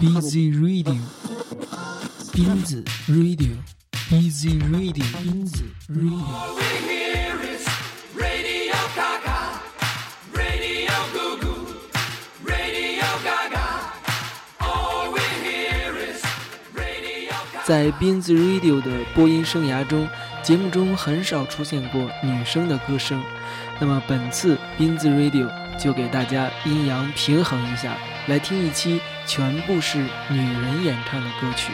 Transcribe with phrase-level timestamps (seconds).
[0.00, 0.96] Busy Radio，
[2.32, 6.22] 斌子 Radio，Busy Radio，斌子 Radio。
[17.66, 20.08] 在斌子 Radio 的播音生涯中，
[20.44, 23.20] 节目中很少出现过女生的歌声。
[23.80, 27.98] 那么本次斌子 Radio 就给大家阴阳平衡一下，
[28.28, 29.96] 来听一期全部是
[30.28, 31.72] 女人演唱的歌曲。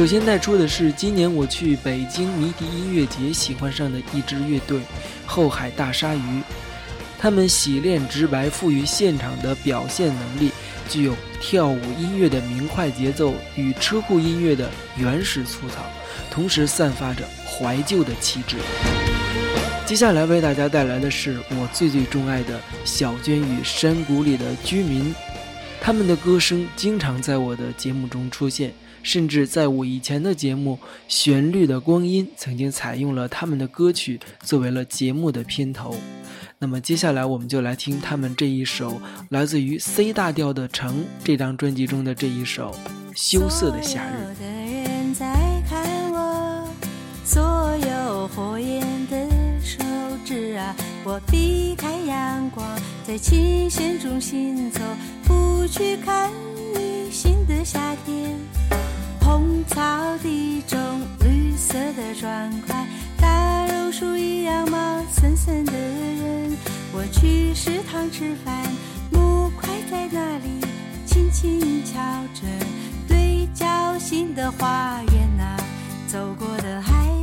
[0.00, 4.80] 首先带出的是今年我去北京迷笛音乐节喜欢上的一支乐队——
[5.28, 6.42] 后海大鲨鱼。
[7.18, 10.50] 他们洗练直白、富于现场的表现能力，
[10.88, 15.84] 具有跳舞音乐的明快节奏与车库音乐的原始粗糙，
[16.30, 18.56] 同时散发着怀旧的气质。
[19.84, 25.14] 接下来为大家带来的是我最最钟爱的小娟与山谷里的居民，
[25.78, 28.72] 他们的歌声经常在我的节目中出现。
[29.02, 35.94] 甚至在我以前的节目《旋律的光阴》曾经采用了他们的歌曲作为了节目的片头。
[36.58, 39.00] 那么接下来我们就来听他们这一首
[39.30, 42.72] 来自于 C 大调的《城》这张专辑中的这一首
[43.14, 44.34] 《羞涩的夏日》。
[47.24, 47.40] 所
[47.76, 49.16] 有火焰的
[49.62, 49.78] 手
[50.24, 50.74] 指啊，
[51.04, 52.66] 我避开阳光，
[53.10, 54.78] 在琴弦中行走，
[55.24, 56.30] 不去看
[56.72, 58.38] 你新的夏天。
[59.20, 60.78] 红草地中
[61.18, 62.86] 绿色的砖块，
[63.20, 66.56] 大榕树一样茂森森的人。
[66.92, 68.64] 我去食堂吃饭，
[69.10, 70.64] 木块在那里
[71.04, 72.00] 轻轻敲
[72.32, 72.46] 着
[73.08, 73.66] 对角
[73.98, 75.56] 形的花园啊，
[76.06, 77.19] 走过的海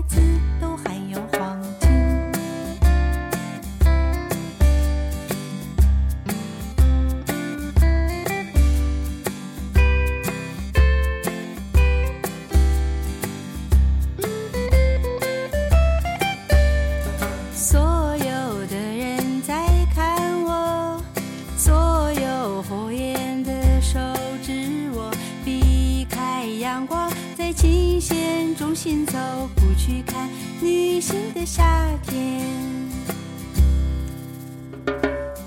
[28.77, 29.17] 行走，
[29.55, 30.29] 不去看
[30.61, 31.65] 女性的夏
[32.03, 32.45] 天。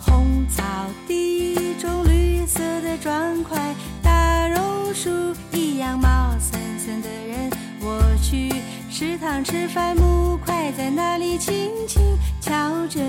[0.01, 0.65] 红草
[1.07, 3.73] 地中绿色的砖块，
[4.03, 5.09] 大榕树
[5.53, 7.49] 一样茂森森的人，
[7.81, 8.53] 我去
[8.91, 12.03] 食堂吃饭，木块在那里轻轻
[12.41, 13.01] 敲着，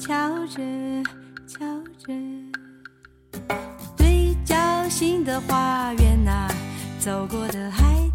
[0.00, 0.60] 敲着，
[1.46, 1.64] 敲
[2.04, 2.12] 着。
[3.96, 4.56] 对角
[4.90, 6.48] 形的花园呐、
[6.98, 8.07] 走过的孩子都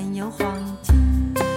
[0.00, 1.49] 含有黄金。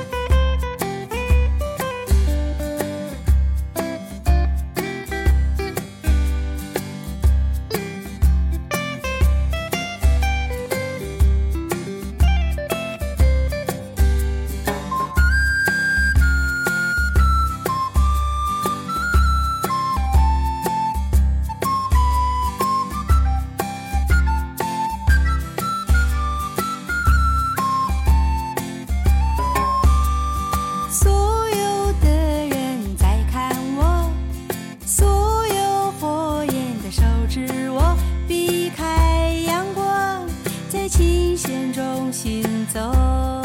[41.14, 42.44] 心弦中行
[42.74, 43.43] 走。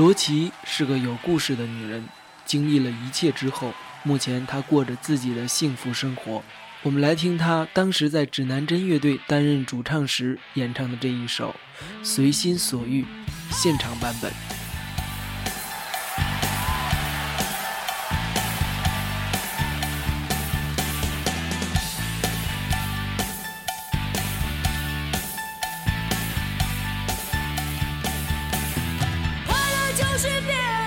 [0.00, 2.02] 罗琦是个有故事的女人，
[2.46, 6.42] 经历了一切之后，目前她过着自己的幸福生活。
[6.82, 11.54] 我们来听她当时在指南针乐队担任主唱时演唱的这一首
[12.02, 13.02] 《随心所欲》
[13.50, 14.32] 现场版本。
[30.22, 30.79] should never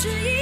[0.00, 0.37] 是一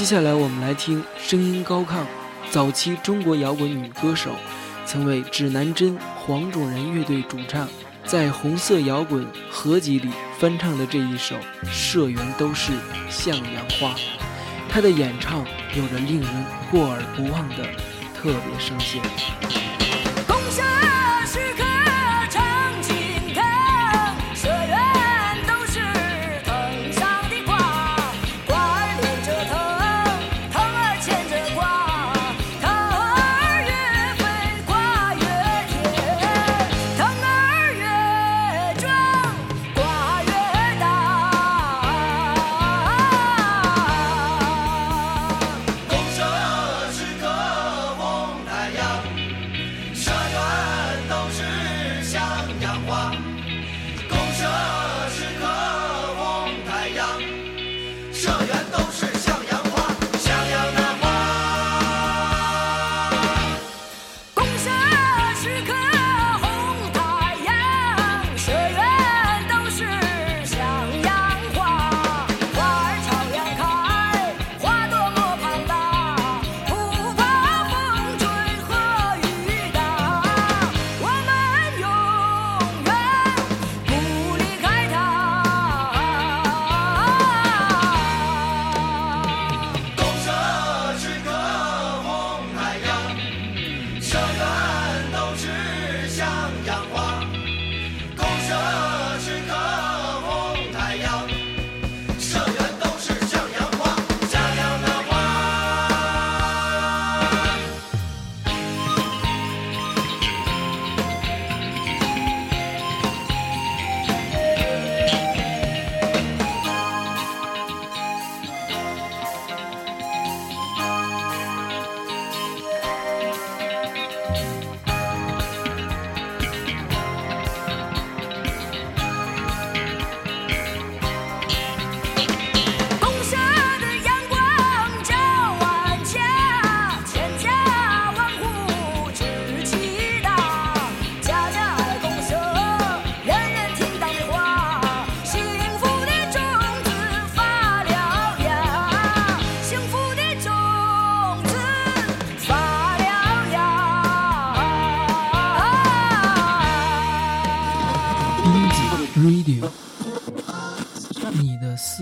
[0.00, 2.06] 接下来我们来听声音高亢、
[2.50, 4.30] 早期中国摇滚女歌手，
[4.86, 7.68] 曾为指南针、黄种人乐队主唱，
[8.06, 11.36] 在红色摇滚合集里翻唱的这一首
[11.70, 12.72] 《社员都是
[13.10, 13.88] 向阳花》。
[14.70, 15.44] 她的演唱
[15.76, 17.56] 有着令人过耳不忘的
[18.16, 19.02] 特别声线。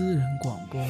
[0.09, 0.81] 私人广播。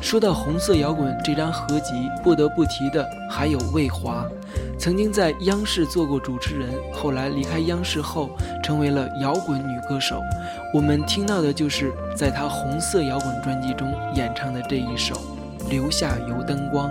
[0.00, 1.92] 说到红色摇滚这张合集，
[2.24, 4.26] 不得不提的还有魏华，
[4.78, 8.30] 曾经在央视做过主持人，后来离开央视后
[8.62, 10.18] 成为了摇滚女歌手。
[10.72, 15.14] 我们听到的就是在她红色摇滚专辑中演唱的这一首
[15.68, 16.88] 《留下油灯光》，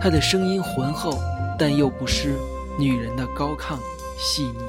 [0.00, 1.16] 她的声音浑厚，
[1.56, 2.34] 但又不失
[2.76, 3.78] 女人的高亢
[4.18, 4.65] 细腻。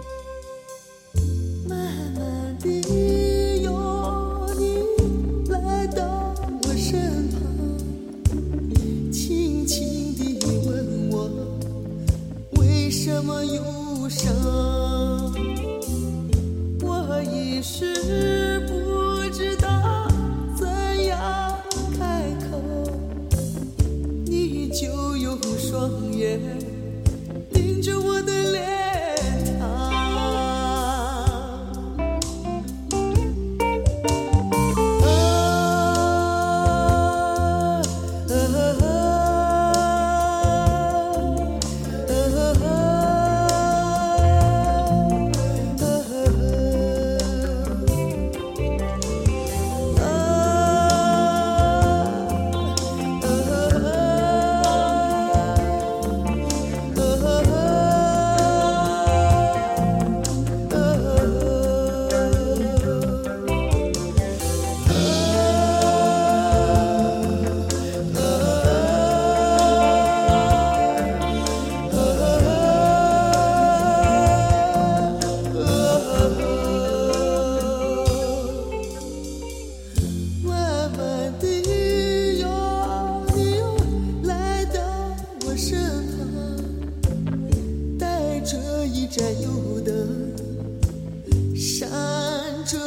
[88.50, 90.34] 这一盏油灯
[91.54, 91.90] 闪
[92.66, 92.78] 着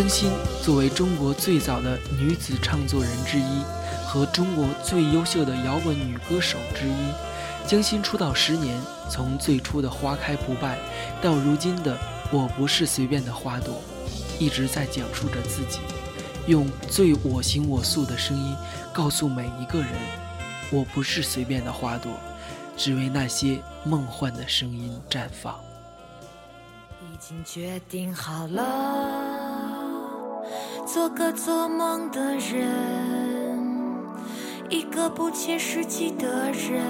[0.00, 0.32] 江心
[0.62, 3.62] 作为中国最早的女子唱作人之一，
[4.06, 10.78] 和中国最优秀的摇滚女歌手之一，江心出道十年，从最初的《花开不败》
[11.22, 11.94] 到如今的
[12.32, 13.74] 《我不是随便的花朵》，
[14.42, 15.80] 一直在讲述着自己，
[16.46, 18.56] 用最我行我素的声音
[18.94, 19.90] 告诉每一个人：
[20.70, 22.10] 我不是随便的花朵，
[22.74, 25.60] 只为那些梦幻的声音绽放。
[27.02, 29.19] 已经决定好了。
[30.92, 32.66] 做个做梦的人，
[34.68, 36.82] 一个不切实际的人。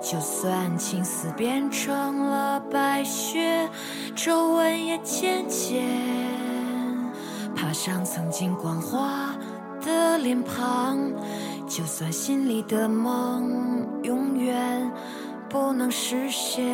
[0.00, 3.68] 就算青丝变成了白雪，
[4.14, 5.84] 皱纹也渐渐
[7.56, 9.34] 爬上曾经光滑
[9.84, 11.00] 的脸庞。
[11.66, 14.88] 就算心里的梦永远
[15.48, 16.64] 不能实现，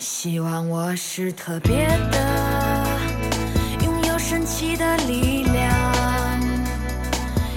[0.00, 2.53] 希望我是特别的，
[4.64, 5.70] 有神奇的力量，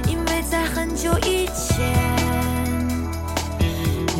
[0.08, 1.96] 因为在很久以前，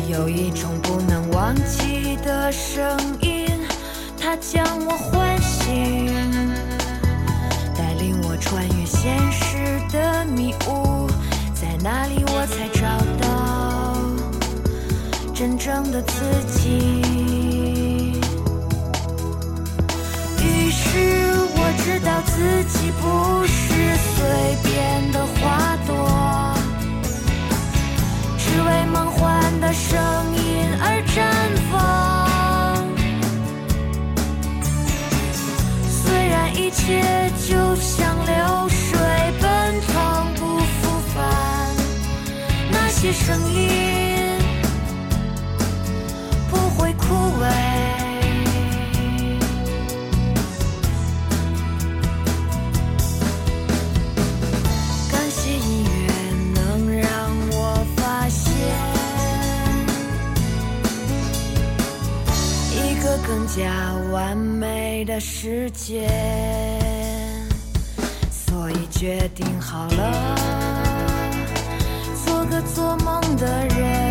[0.08, 3.46] 有一种不能忘记的声音，
[4.18, 6.06] 它将我唤醒，
[7.76, 11.06] 带领我穿越现实的迷雾。
[11.54, 12.88] 在哪里我才找
[13.20, 13.96] 到
[15.34, 16.22] 真正的自
[16.58, 17.57] 己？
[22.68, 23.37] 起步。
[63.58, 66.08] 个更加完美的世界，
[68.30, 70.36] 所以决定好了。
[72.24, 74.07] 做个做梦的人，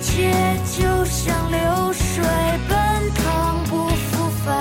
[0.00, 0.32] 一切
[0.78, 2.24] 就像流水
[2.66, 4.58] 奔腾不复返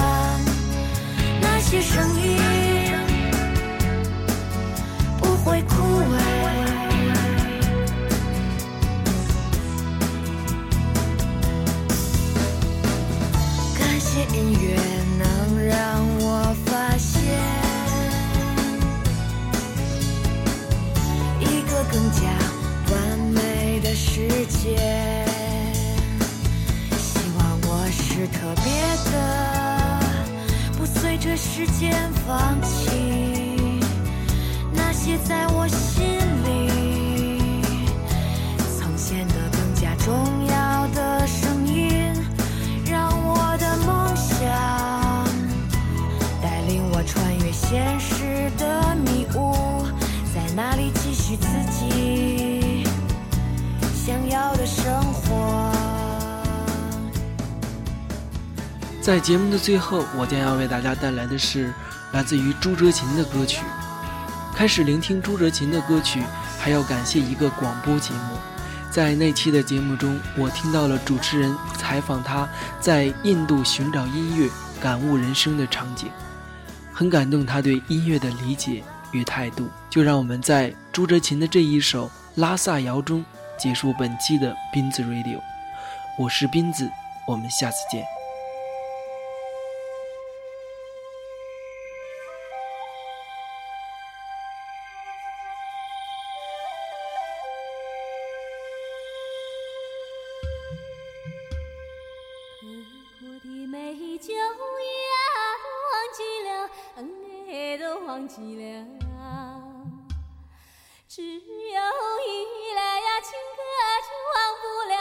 [1.42, 2.38] 那些声音
[5.18, 6.18] 不会枯萎
[13.78, 14.76] 感谢音乐
[15.18, 17.24] 能让我发现
[21.40, 22.28] 一个更加
[22.92, 25.09] 完美的世界。
[31.40, 31.94] 时间
[32.28, 33.80] 放弃。
[34.74, 36.19] 那些在我心
[59.10, 61.74] 在节目的最后，我将要为大家带来的是
[62.12, 63.64] 来自于朱哲琴的歌曲。
[64.54, 66.22] 开始聆听朱哲琴的歌曲，
[66.60, 68.38] 还要感谢一个广播节目。
[68.92, 72.48] 在那期的节目中，我听到了主持人采访他
[72.80, 74.48] 在印度寻找音乐、
[74.80, 76.12] 感悟人生的场景，
[76.94, 79.68] 很感动他对音乐的理解与态度。
[79.90, 83.26] 就让我们在朱哲琴的这一首《拉萨谣》中
[83.58, 85.40] 结束本期的斌子 Radio。
[86.20, 86.88] 我是斌子，
[87.28, 88.19] 我们下次见。
[103.72, 104.42] 美酒呀，
[105.62, 106.50] 都忘记了；
[106.96, 107.00] 恩
[107.48, 108.64] 爱都忘记了。
[111.08, 111.44] 只有依
[112.76, 113.62] 赖呀，情歌
[114.08, 114.94] 就忘不了；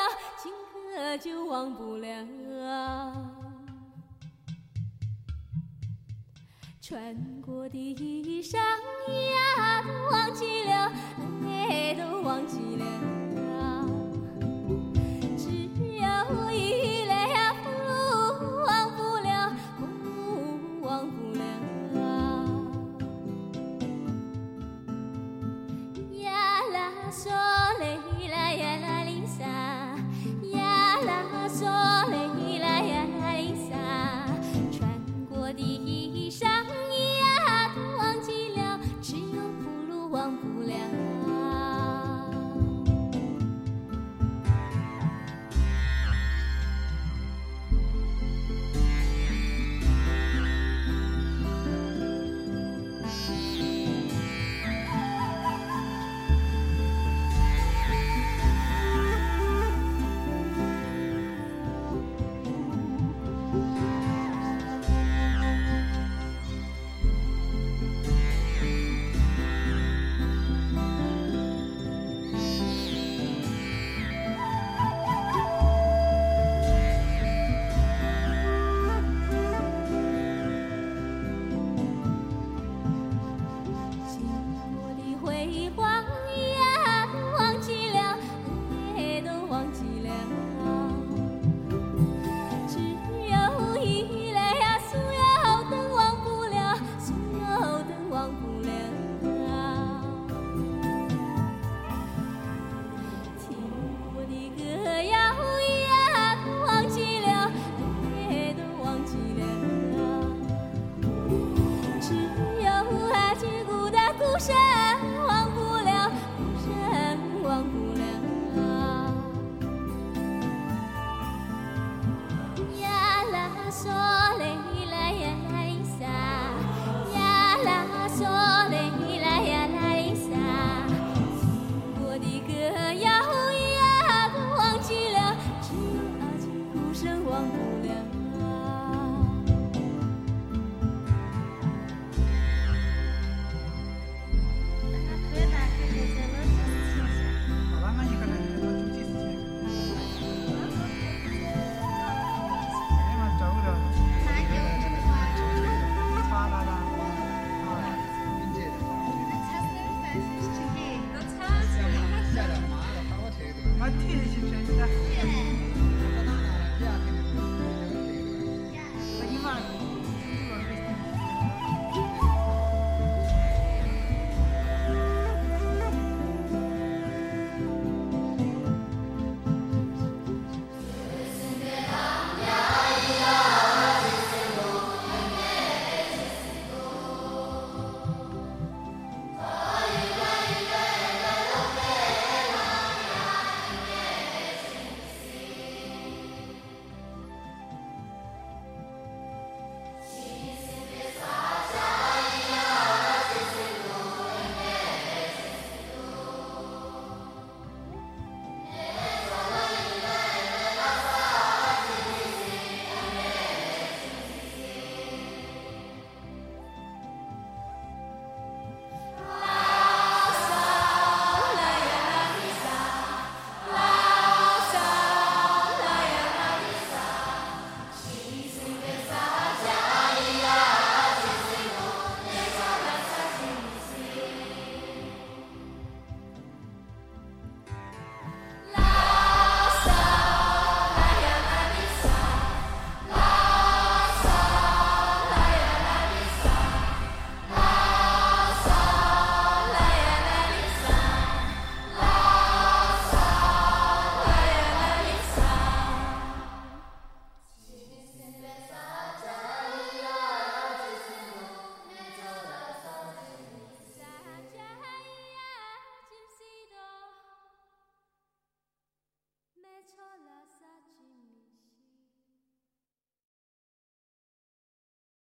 [0.42, 2.04] 情歌就忘不了，
[6.82, 12.84] 穿过的衣裳呀，都忘记了；恩爱都忘记了。